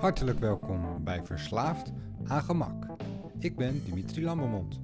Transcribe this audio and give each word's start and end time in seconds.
Hartelijk 0.00 0.38
welkom 0.38 1.04
bij 1.04 1.22
Verslaafd 1.22 1.92
aan 2.26 2.42
Gemak. 2.42 2.86
Ik 3.38 3.56
ben 3.56 3.84
Dimitri 3.84 4.24
Lambermond. 4.24 4.80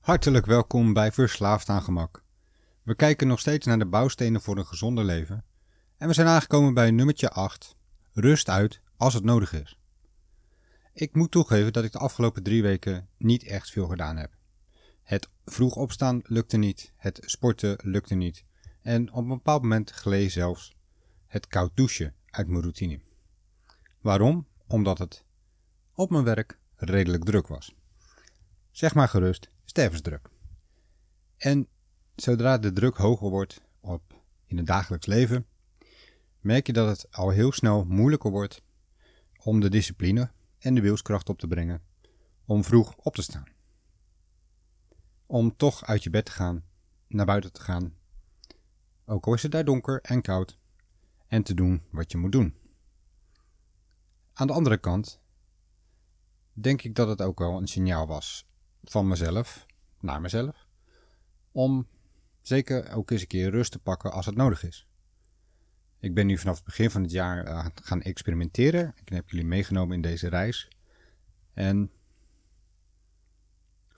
Hartelijk 0.00 0.46
welkom 0.46 0.92
bij 0.92 1.12
Verslaafd 1.12 1.68
aan 1.68 1.82
Gemak. 1.82 2.24
We 2.82 2.94
kijken 2.94 3.26
nog 3.26 3.40
steeds 3.40 3.66
naar 3.66 3.78
de 3.78 3.86
bouwstenen 3.86 4.40
voor 4.40 4.56
een 4.56 4.66
gezonder 4.66 5.04
leven. 5.04 5.44
En 5.96 6.08
we 6.08 6.14
zijn 6.14 6.26
aangekomen 6.26 6.74
bij 6.74 6.90
nummertje 6.90 7.30
8. 7.30 7.76
Rust 8.12 8.48
uit 8.48 8.80
als 8.96 9.14
het 9.14 9.24
nodig 9.24 9.52
is. 9.52 9.78
Ik 10.92 11.14
moet 11.14 11.30
toegeven 11.30 11.72
dat 11.72 11.84
ik 11.84 11.92
de 11.92 11.98
afgelopen 11.98 12.42
drie 12.42 12.62
weken 12.62 13.08
niet 13.18 13.44
echt 13.44 13.70
veel 13.70 13.86
gedaan 13.86 14.16
heb. 14.16 14.35
Het 15.06 15.28
vroeg 15.44 15.76
opstaan 15.76 16.20
lukte 16.24 16.56
niet, 16.56 16.92
het 16.96 17.20
sporten 17.24 17.78
lukte 17.82 18.14
niet 18.14 18.44
en 18.82 19.12
op 19.12 19.22
een 19.22 19.28
bepaald 19.28 19.62
moment 19.62 19.90
gleed 19.90 20.32
zelfs 20.32 20.76
het 21.26 21.46
koud 21.46 21.76
douchen 21.76 22.14
uit 22.26 22.46
mijn 22.46 22.60
routine. 22.60 23.00
Waarom? 24.00 24.46
Omdat 24.66 24.98
het 24.98 25.24
op 25.94 26.10
mijn 26.10 26.24
werk 26.24 26.58
redelijk 26.76 27.24
druk 27.24 27.46
was. 27.46 27.74
Zeg 28.70 28.94
maar 28.94 29.08
gerust, 29.08 29.50
stervensdruk. 29.64 30.30
En 31.36 31.68
zodra 32.14 32.58
de 32.58 32.72
druk 32.72 32.96
hoger 32.96 33.30
wordt 33.30 33.62
op 33.80 34.22
in 34.46 34.56
het 34.56 34.66
dagelijks 34.66 35.06
leven, 35.06 35.46
merk 36.40 36.66
je 36.66 36.72
dat 36.72 36.88
het 36.88 37.12
al 37.12 37.30
heel 37.30 37.52
snel 37.52 37.84
moeilijker 37.84 38.30
wordt 38.30 38.62
om 39.42 39.60
de 39.60 39.68
discipline 39.68 40.30
en 40.58 40.74
de 40.74 40.80
wilskracht 40.80 41.28
op 41.28 41.38
te 41.38 41.46
brengen 41.46 41.82
om 42.44 42.64
vroeg 42.64 42.96
op 42.96 43.14
te 43.14 43.22
staan 43.22 43.54
om 45.26 45.56
toch 45.56 45.84
uit 45.84 46.02
je 46.02 46.10
bed 46.10 46.24
te 46.24 46.32
gaan, 46.32 46.64
naar 47.06 47.26
buiten 47.26 47.52
te 47.52 47.60
gaan. 47.60 47.94
Ook 49.04 49.26
al 49.26 49.34
is 49.34 49.42
het 49.42 49.52
daar 49.52 49.64
donker 49.64 50.00
en 50.00 50.22
koud, 50.22 50.58
en 51.26 51.42
te 51.42 51.54
doen 51.54 51.82
wat 51.90 52.12
je 52.12 52.18
moet 52.18 52.32
doen. 52.32 52.54
Aan 54.32 54.46
de 54.46 54.52
andere 54.52 54.78
kant 54.78 55.20
denk 56.52 56.82
ik 56.82 56.94
dat 56.94 57.08
het 57.08 57.22
ook 57.22 57.38
wel 57.38 57.56
een 57.56 57.66
signaal 57.66 58.06
was 58.06 58.48
van 58.82 59.08
mezelf, 59.08 59.66
naar 60.00 60.20
mezelf, 60.20 60.66
om 61.52 61.88
zeker 62.40 62.92
ook 62.92 63.10
eens 63.10 63.20
een 63.20 63.26
keer 63.26 63.50
rust 63.50 63.72
te 63.72 63.78
pakken 63.78 64.12
als 64.12 64.26
het 64.26 64.34
nodig 64.34 64.62
is. 64.62 64.86
Ik 65.98 66.14
ben 66.14 66.26
nu 66.26 66.38
vanaf 66.38 66.56
het 66.56 66.64
begin 66.64 66.90
van 66.90 67.02
het 67.02 67.10
jaar 67.10 67.46
uh, 67.48 67.66
gaan 67.74 68.02
experimenteren. 68.02 68.94
Ik 68.96 69.08
heb 69.08 69.30
jullie 69.30 69.46
meegenomen 69.46 69.94
in 69.94 70.02
deze 70.02 70.28
reis. 70.28 70.68
En 71.52 71.90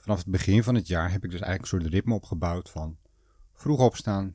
vanaf 0.09 0.23
het 0.23 0.33
begin 0.33 0.63
van 0.63 0.75
het 0.75 0.87
jaar 0.87 1.11
heb 1.11 1.25
ik 1.25 1.31
dus 1.31 1.41
eigenlijk 1.41 1.73
een 1.73 1.81
soort 1.81 1.93
ritme 1.93 2.15
opgebouwd 2.15 2.71
van 2.71 2.99
vroeg 3.53 3.81
opstaan, 3.81 4.35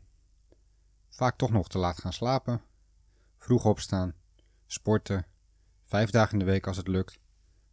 vaak 1.10 1.38
toch 1.38 1.52
nog 1.52 1.70
te 1.70 1.78
laat 1.78 2.00
gaan 2.00 2.14
slapen, 2.14 2.62
vroeg 3.38 3.66
opstaan, 3.66 4.14
sporten, 4.66 5.26
vijf 5.84 6.10
dagen 6.10 6.34
in 6.34 6.40
de 6.40 6.52
week 6.52 6.68
als 6.68 6.78
het 6.78 6.88
lukt, 6.88 7.20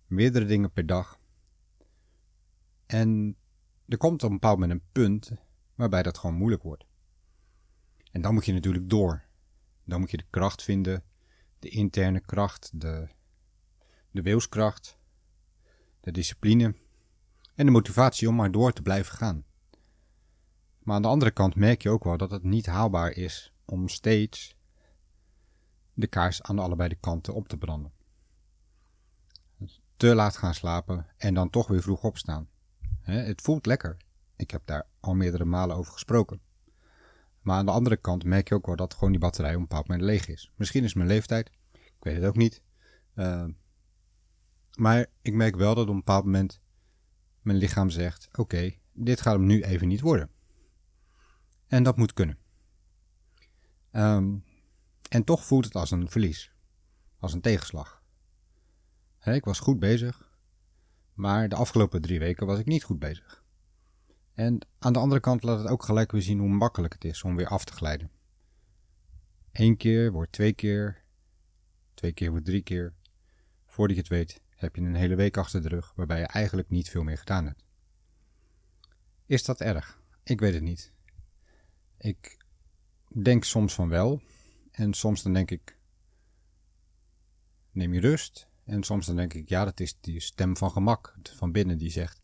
meerdere 0.07 0.45
dingen 0.45 0.73
per 0.73 0.87
dag. 0.87 1.19
En 2.87 3.37
er 3.89 3.97
komt 3.97 4.23
op 4.23 4.31
een 4.31 4.39
bepaald 4.39 4.59
moment 4.59 4.81
een 4.81 4.89
punt 4.92 5.33
waarbij 5.75 6.03
dat 6.03 6.19
gewoon 6.19 6.37
moeilijk 6.37 6.62
wordt. 6.62 6.85
En 8.12 8.23
dan 8.23 8.35
moet 8.35 8.45
je 8.45 8.53
natuurlijk 8.53 8.89
door. 8.89 9.25
Dan 9.85 10.01
moet 10.01 10.11
je 10.11 10.17
de 10.17 10.27
kracht 10.31 10.62
vinden, 10.62 11.05
de 11.59 11.69
interne 11.69 12.20
kracht, 12.20 12.81
de, 12.81 13.09
de 14.11 14.23
wilskracht, 14.23 14.98
de 16.01 16.11
discipline 16.11 16.75
en 17.61 17.66
de 17.66 17.72
motivatie 17.72 18.28
om 18.28 18.34
maar 18.34 18.50
door 18.50 18.72
te 18.72 18.83
blijven 18.83 19.16
gaan. 19.16 19.44
Maar 20.78 20.94
aan 20.94 21.03
de 21.03 21.08
andere 21.08 21.30
kant 21.30 21.55
merk 21.55 21.83
je 21.83 21.91
ook 21.91 22.05
wel 22.05 22.17
dat 22.17 22.30
het 22.30 22.42
niet 22.42 22.67
haalbaar 22.67 23.11
is 23.11 23.55
om 23.64 23.89
steeds 23.89 24.57
de 25.95 26.07
kaars 26.07 26.42
aan 26.42 26.58
allebei 26.58 26.89
de 26.89 26.96
kanten 27.01 27.35
op 27.35 27.48
te 27.48 27.57
branden. 27.57 27.92
Te 29.96 30.14
laat 30.14 30.36
gaan 30.36 30.55
slapen 30.55 31.07
en 31.17 31.35
dan 31.35 31.51
toch 31.51 31.67
weer 31.67 31.83
vroeg 31.83 32.02
opstaan. 32.02 32.48
Het 33.01 33.40
voelt 33.40 33.67
lekker. 33.67 33.96
Ik 34.36 34.51
heb 34.51 34.62
daar 34.64 34.86
al 35.01 35.14
meerdere 35.14 35.45
malen 35.45 35.77
over 35.77 35.92
gesproken. 35.92 36.40
Maar 37.40 37.56
aan 37.56 37.67
de 37.67 37.73
andere 37.73 37.96
kant 37.96 38.24
merk 38.24 38.48
je 38.48 38.55
ook 38.55 38.67
wel 38.67 38.77
dat 38.77 38.95
gewoon 38.95 39.11
die 39.11 39.20
batterij 39.20 39.55
op 39.55 39.61
een 39.61 39.68
bepaald 39.68 39.89
moment 39.89 40.06
leeg 40.06 40.29
is. 40.29 40.52
Misschien 40.56 40.85
is 40.85 40.95
mijn 40.95 41.08
leeftijd. 41.08 41.51
Ik 41.73 41.96
weet 42.01 42.17
het 42.17 42.24
ook 42.24 42.36
niet. 42.36 42.62
Uh, 43.14 43.45
maar 44.77 45.06
ik 45.23 45.35
merk 45.35 45.56
wel 45.56 45.74
dat 45.74 45.85
op 45.85 45.90
een 45.90 45.96
bepaald 45.96 46.24
moment 46.24 46.61
mijn 47.50 47.62
lichaam 47.62 47.90
zegt: 47.90 48.28
Oké, 48.33 48.72
dit 48.92 49.20
gaat 49.20 49.34
hem 49.34 49.46
nu 49.46 49.62
even 49.62 49.88
niet 49.88 50.00
worden. 50.00 50.30
En 51.66 51.83
dat 51.83 51.96
moet 51.96 52.12
kunnen. 52.12 52.38
Um, 53.92 54.44
en 55.08 55.24
toch 55.24 55.44
voelt 55.44 55.64
het 55.64 55.74
als 55.74 55.90
een 55.90 56.11
verlies, 56.11 56.52
als 57.18 57.33
een 57.33 57.40
tegenslag. 57.40 58.02
ik 59.24 59.44
was 59.44 59.58
goed 59.58 59.78
bezig, 59.78 60.30
maar 61.14 61.48
de 61.48 61.55
afgelopen 61.55 62.00
drie 62.00 62.18
weken 62.18 62.46
was 62.46 62.58
ik 62.58 62.66
niet 62.66 62.84
goed 62.84 62.98
bezig. 62.98 63.44
En 64.34 64.58
aan 64.78 64.92
de 64.92 64.98
andere 64.98 65.20
kant 65.20 65.42
laat 65.42 65.58
het 65.58 65.68
ook 65.68 65.82
gelijk 65.82 66.12
weer 66.12 66.22
zien 66.22 66.38
hoe 66.38 66.48
makkelijk 66.48 66.92
het 66.92 67.05
is 67.05 67.22
om 67.22 67.36
weer 67.36 67.48
af 67.48 67.64
te 67.64 67.72
glijden. 67.72 68.11
Eén 69.52 69.77
keer 69.77 70.12
wordt 70.12 70.32
twee 70.32 70.52
keer, 70.52 71.05
twee 71.94 72.12
keer 72.12 72.30
wordt 72.30 72.44
drie 72.44 72.62
keer. 72.62 72.94
Voordat 73.67 73.96
je 73.96 74.02
het 74.02 74.11
weet, 74.11 74.40
heb 74.61 74.77
je 74.77 74.83
een 74.83 74.95
hele 74.95 75.15
week 75.15 75.37
achter 75.37 75.63
de 75.63 75.69
rug 75.69 75.93
waarbij 75.97 76.19
je 76.19 76.27
eigenlijk 76.27 76.69
niet 76.69 76.91
veel 76.91 77.03
meer 77.03 77.19
gedaan 77.19 77.47
hebt. 77.47 77.65
Is 79.27 79.45
dat 79.45 79.61
erg? 79.61 80.01
Ik 80.23 80.41
weet 80.41 80.55
het 80.55 80.63
niet. 80.63 80.93
Ik 81.98 82.45
denk 83.23 83.45
soms 83.45 83.75
van 83.75 83.89
wel. 83.89 84.23
En 84.71 84.95
soms 84.95 85.23
dan 85.23 85.33
denk 85.33 85.51
ik, 85.51 85.79
neem 87.71 87.95
je 87.95 88.01
rust. 88.01 88.48
En 88.65 88.83
soms 88.83 89.07
dan 89.07 89.17
denk 89.17 89.35
ik, 89.35 89.48
ja, 89.48 89.65
dat 89.65 89.81
is 89.81 90.01
die 90.01 90.21
stem 90.21 90.57
van 90.57 90.71
gemak 90.71 91.17
van 91.23 91.53
binnen 91.53 91.79
die 91.79 91.91
zegt, 91.91 92.21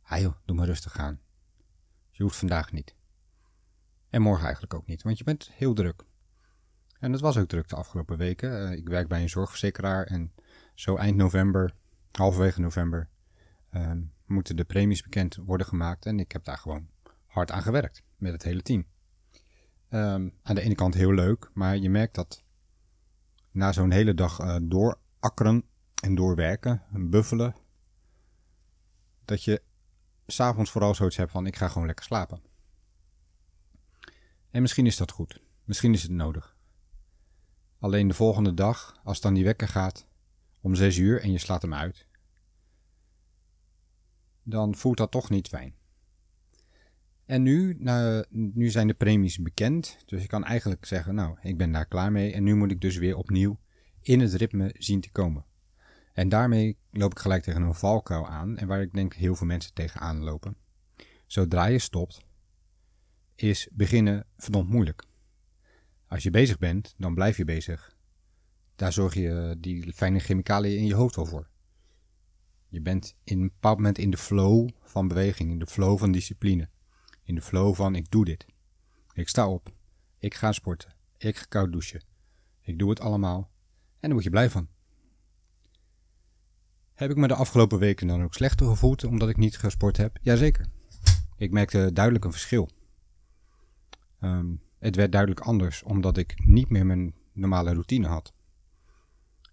ha 0.00 0.18
joh, 0.18 0.36
doe 0.44 0.56
maar 0.56 0.66
rustig 0.66 0.92
gaan. 0.92 1.20
Je 2.10 2.22
hoeft 2.22 2.36
vandaag 2.36 2.72
niet. 2.72 2.94
En 4.10 4.22
morgen 4.22 4.44
eigenlijk 4.44 4.74
ook 4.74 4.86
niet, 4.86 5.02
want 5.02 5.18
je 5.18 5.24
bent 5.24 5.50
heel 5.52 5.74
druk. 5.74 6.04
En 6.98 7.12
het 7.12 7.20
was 7.20 7.36
ook 7.36 7.48
druk 7.48 7.68
de 7.68 7.76
afgelopen 7.76 8.18
weken. 8.18 8.68
Eh, 8.68 8.76
ik 8.76 8.88
werk 8.88 9.08
bij 9.08 9.22
een 9.22 9.28
zorgverzekeraar 9.28 10.06
en 10.06 10.32
zo 10.74 10.96
eind 10.96 11.16
november, 11.16 11.74
halverwege 12.10 12.60
november, 12.60 13.08
uh, 13.70 13.92
moeten 14.26 14.56
de 14.56 14.64
premies 14.64 15.02
bekend 15.02 15.36
worden 15.36 15.66
gemaakt. 15.66 16.06
En 16.06 16.20
ik 16.20 16.32
heb 16.32 16.44
daar 16.44 16.58
gewoon 16.58 16.88
hard 17.26 17.50
aan 17.50 17.62
gewerkt 17.62 18.02
met 18.16 18.32
het 18.32 18.42
hele 18.42 18.62
team. 18.62 18.86
Um, 19.88 20.34
aan 20.42 20.54
de 20.54 20.60
ene 20.60 20.74
kant 20.74 20.94
heel 20.94 21.12
leuk, 21.12 21.50
maar 21.54 21.76
je 21.76 21.90
merkt 21.90 22.14
dat 22.14 22.44
na 23.50 23.72
zo'n 23.72 23.90
hele 23.90 24.14
dag 24.14 24.40
uh, 24.40 24.56
doorakkeren 24.62 25.64
en 26.02 26.14
doorwerken, 26.14 26.82
buffelen, 26.90 27.54
dat 29.24 29.44
je 29.44 29.62
s'avonds 30.26 30.70
vooral 30.70 30.94
zoiets 30.94 31.16
hebt 31.16 31.30
van 31.30 31.46
ik 31.46 31.56
ga 31.56 31.68
gewoon 31.68 31.86
lekker 31.86 32.04
slapen. 32.04 32.42
En 34.50 34.60
misschien 34.60 34.86
is 34.86 34.96
dat 34.96 35.10
goed. 35.10 35.40
Misschien 35.64 35.92
is 35.92 36.02
het 36.02 36.10
nodig. 36.10 36.56
Alleen 37.78 38.08
de 38.08 38.14
volgende 38.14 38.54
dag, 38.54 39.00
als 39.04 39.20
dan 39.20 39.34
die 39.34 39.44
wekker 39.44 39.68
gaat, 39.68 40.06
om 40.62 40.74
zes 40.74 40.96
uur 40.96 41.20
en 41.20 41.32
je 41.32 41.38
slaat 41.38 41.62
hem 41.62 41.74
uit, 41.74 42.06
dan 44.42 44.74
voelt 44.74 44.96
dat 44.96 45.10
toch 45.10 45.30
niet 45.30 45.48
fijn. 45.48 45.74
En 47.24 47.42
nu, 47.42 47.76
nou, 47.78 48.24
nu 48.30 48.68
zijn 48.68 48.86
de 48.86 48.94
premies 48.94 49.38
bekend, 49.38 49.98
dus 50.06 50.22
ik 50.22 50.28
kan 50.28 50.44
eigenlijk 50.44 50.84
zeggen, 50.84 51.14
nou, 51.14 51.38
ik 51.42 51.56
ben 51.56 51.72
daar 51.72 51.86
klaar 51.86 52.12
mee 52.12 52.32
en 52.32 52.42
nu 52.42 52.54
moet 52.54 52.70
ik 52.70 52.80
dus 52.80 52.96
weer 52.96 53.16
opnieuw 53.16 53.60
in 54.00 54.20
het 54.20 54.34
ritme 54.34 54.74
zien 54.78 55.00
te 55.00 55.10
komen. 55.10 55.44
En 56.12 56.28
daarmee 56.28 56.78
loop 56.90 57.10
ik 57.10 57.18
gelijk 57.18 57.42
tegen 57.42 57.62
een 57.62 57.74
valkuil 57.74 58.28
aan 58.28 58.56
en 58.56 58.66
waar 58.66 58.82
ik 58.82 58.92
denk 58.92 59.14
heel 59.14 59.34
veel 59.34 59.46
mensen 59.46 59.74
tegenaan 59.74 60.22
lopen. 60.22 60.56
Zodra 61.26 61.66
je 61.66 61.78
stopt, 61.78 62.24
is 63.34 63.68
beginnen 63.72 64.26
verdomd 64.36 64.68
moeilijk. 64.68 65.04
Als 66.06 66.22
je 66.22 66.30
bezig 66.30 66.58
bent, 66.58 66.94
dan 66.98 67.14
blijf 67.14 67.36
je 67.36 67.44
bezig 67.44 67.96
daar 68.82 68.92
zorg 68.92 69.14
je 69.14 69.28
eh, 69.28 69.56
die 69.58 69.92
fijne 69.92 70.18
chemicaliën 70.18 70.78
in 70.78 70.86
je 70.86 70.94
hoofd 70.94 71.16
wel 71.16 71.26
voor. 71.26 71.48
Je 72.68 72.80
bent 72.80 73.16
in 73.24 73.40
een 73.40 73.48
bepaald 73.48 73.76
moment 73.76 73.98
in 73.98 74.10
de 74.10 74.16
flow 74.16 74.68
van 74.82 75.08
beweging, 75.08 75.50
in 75.50 75.58
de 75.58 75.66
flow 75.66 75.98
van 75.98 76.12
discipline. 76.12 76.68
In 77.22 77.34
de 77.34 77.42
flow 77.42 77.74
van 77.74 77.94
ik 77.94 78.10
doe 78.10 78.24
dit. 78.24 78.46
Ik 79.12 79.28
sta 79.28 79.48
op. 79.48 79.74
Ik 80.18 80.34
ga 80.34 80.52
sporten. 80.52 80.94
Ik 81.16 81.36
ga 81.36 81.44
koud 81.48 81.72
douchen. 81.72 82.02
Ik 82.60 82.78
doe 82.78 82.90
het 82.90 83.00
allemaal. 83.00 83.50
En 83.92 83.98
daar 84.00 84.12
word 84.12 84.24
je 84.24 84.30
blij 84.30 84.50
van. 84.50 84.68
Heb 86.92 87.10
ik 87.10 87.16
me 87.16 87.28
de 87.28 87.34
afgelopen 87.34 87.78
weken 87.78 88.06
dan 88.06 88.22
ook 88.22 88.34
slechter 88.34 88.66
gevoeld 88.66 89.04
omdat 89.04 89.28
ik 89.28 89.36
niet 89.36 89.56
gesport 89.56 89.96
heb? 89.96 90.18
Jazeker. 90.22 90.66
Ik 91.36 91.50
merkte 91.50 91.92
duidelijk 91.92 92.24
een 92.24 92.32
verschil. 92.32 92.68
Um, 94.20 94.62
het 94.78 94.96
werd 94.96 95.12
duidelijk 95.12 95.40
anders 95.40 95.82
omdat 95.82 96.16
ik 96.16 96.34
niet 96.44 96.68
meer 96.68 96.86
mijn 96.86 97.14
normale 97.32 97.72
routine 97.72 98.06
had. 98.06 98.32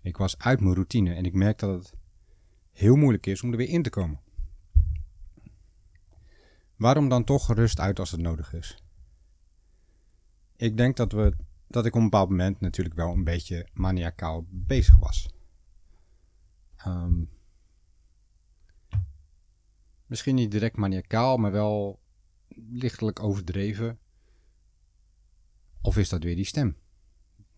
Ik 0.01 0.17
was 0.17 0.37
uit 0.37 0.59
mijn 0.59 0.73
routine 0.73 1.13
en 1.13 1.25
ik 1.25 1.33
merk 1.33 1.59
dat 1.59 1.83
het 1.83 1.93
heel 2.71 2.95
moeilijk 2.95 3.25
is 3.25 3.43
om 3.43 3.51
er 3.51 3.57
weer 3.57 3.69
in 3.69 3.83
te 3.83 3.89
komen. 3.89 4.19
Waarom 6.75 7.09
dan 7.09 7.23
toch 7.23 7.53
rust 7.53 7.79
uit 7.79 7.99
als 7.99 8.11
het 8.11 8.21
nodig 8.21 8.53
is? 8.53 8.83
ik 10.59 10.77
denk 10.77 10.97
dat, 10.97 11.11
we, 11.11 11.35
dat 11.67 11.85
ik 11.85 11.95
op 11.95 11.97
een 12.01 12.09
bepaald 12.09 12.29
moment 12.29 12.59
natuurlijk 12.59 12.95
wel 12.95 13.11
een 13.11 13.23
beetje 13.23 13.67
maniacaal 13.73 14.45
bezig 14.49 14.97
was. 14.97 15.29
Ehm, 16.75 17.23
misschien 20.05 20.35
niet 20.35 20.51
direct 20.51 20.77
maniacaal, 20.77 21.37
maar 21.37 21.51
wel 21.51 21.99
lichtelijk 22.69 23.19
overdreven. 23.19 23.99
Of 25.81 25.97
is 25.97 26.09
dat 26.09 26.23
weer 26.23 26.35
die 26.35 26.45
stem? 26.45 26.77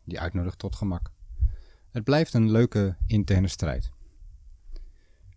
Die 0.03 0.19
uitnodigt 0.19 0.59
tot 0.59 0.75
gemak. 0.75 1.11
Het 1.91 2.03
blijft 2.03 2.33
een 2.33 2.51
leuke 2.51 2.95
interne 3.05 3.47
strijd. 3.47 3.91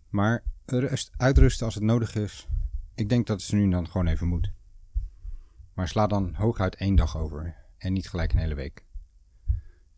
Maar 0.09 0.43
rust, 0.65 1.11
uitrusten 1.17 1.65
als 1.65 1.75
het 1.75 1.83
nodig 1.83 2.15
is, 2.15 2.47
ik 2.93 3.09
denk 3.09 3.27
dat 3.27 3.41
ze 3.41 3.55
nu 3.55 3.69
dan 3.69 3.87
gewoon 3.87 4.07
even 4.07 4.27
moet. 4.27 4.51
Maar 5.73 5.87
sla 5.87 6.07
dan 6.07 6.33
hooguit 6.33 6.75
één 6.75 6.95
dag 6.95 7.17
over 7.17 7.55
en 7.77 7.93
niet 7.93 8.09
gelijk 8.09 8.33
een 8.33 8.39
hele 8.39 8.55
week. 8.55 8.85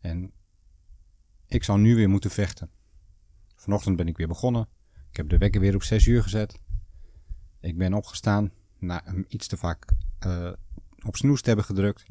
En 0.00 0.32
ik 1.46 1.64
zal 1.64 1.76
nu 1.76 1.94
weer 1.94 2.08
moeten 2.08 2.30
vechten. 2.30 2.70
Vanochtend 3.54 3.96
ben 3.96 4.08
ik 4.08 4.16
weer 4.16 4.28
begonnen. 4.28 4.68
Ik 5.10 5.16
heb 5.16 5.28
de 5.28 5.38
wekker 5.38 5.60
weer 5.60 5.74
op 5.74 5.82
6 5.82 6.06
uur 6.06 6.22
gezet. 6.22 6.58
Ik 7.60 7.78
ben 7.78 7.94
opgestaan 7.94 8.52
na 8.78 9.02
hem 9.04 9.24
iets 9.28 9.46
te 9.46 9.56
vaak 9.56 9.84
uh, 10.26 10.52
op 11.04 11.16
snoes 11.16 11.40
te 11.40 11.48
hebben 11.48 11.66
gedrukt. 11.66 12.04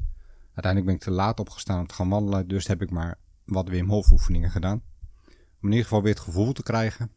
Uiteindelijk 0.44 0.84
ben 0.84 0.94
ik 0.94 1.00
te 1.00 1.10
laat 1.10 1.40
opgestaan 1.40 1.80
om 1.80 1.86
te 1.86 1.94
gaan 1.94 2.08
wandelen, 2.08 2.48
dus 2.48 2.66
heb 2.66 2.82
ik 2.82 2.90
maar 2.90 3.18
wat 3.48 3.68
Wim 3.68 3.88
Hof 3.88 4.10
oefeningen 4.10 4.50
gedaan. 4.50 4.82
Om 5.26 5.64
in 5.64 5.70
ieder 5.70 5.82
geval 5.82 6.02
weer 6.02 6.14
het 6.14 6.22
gevoel 6.22 6.52
te 6.52 6.62
krijgen. 6.62 7.10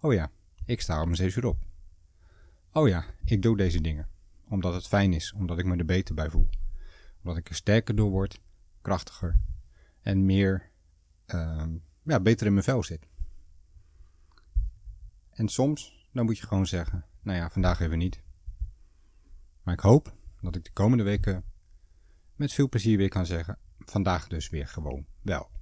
Oh 0.00 0.12
ja, 0.12 0.30
ik 0.64 0.80
sta 0.80 1.02
om 1.02 1.14
6 1.14 1.36
uur 1.36 1.46
op. 1.46 1.58
Oh 2.72 2.88
ja, 2.88 3.04
ik 3.24 3.42
doe 3.42 3.56
deze 3.56 3.80
dingen. 3.80 4.08
Omdat 4.48 4.74
het 4.74 4.86
fijn 4.86 5.12
is, 5.12 5.32
omdat 5.32 5.58
ik 5.58 5.64
me 5.64 5.76
er 5.76 5.84
beter 5.84 6.14
bij 6.14 6.30
voel. 6.30 6.48
Omdat 7.22 7.36
ik 7.36 7.48
er 7.48 7.54
sterker 7.54 7.96
door 7.96 8.10
word, 8.10 8.40
krachtiger 8.80 9.40
en 10.00 10.24
meer, 10.24 10.70
uh, 11.26 11.64
ja, 12.02 12.20
beter 12.20 12.46
in 12.46 12.52
mijn 12.52 12.64
vel 12.64 12.82
zit. 12.82 13.06
En 15.30 15.48
soms, 15.48 16.08
dan 16.12 16.24
moet 16.24 16.38
je 16.38 16.46
gewoon 16.46 16.66
zeggen, 16.66 17.04
nou 17.22 17.38
ja, 17.38 17.50
vandaag 17.50 17.80
even 17.80 17.98
niet. 17.98 18.22
Maar 19.62 19.74
ik 19.74 19.80
hoop 19.80 20.14
dat 20.40 20.56
ik 20.56 20.64
de 20.64 20.72
komende 20.72 21.04
weken 21.04 21.44
met 22.34 22.52
veel 22.52 22.68
plezier 22.68 22.96
weer 22.96 23.08
kan 23.08 23.26
zeggen, 23.26 23.58
vandaag 23.78 24.28
dus 24.28 24.48
weer 24.48 24.68
gewoon 24.68 25.06
wel. 25.22 25.53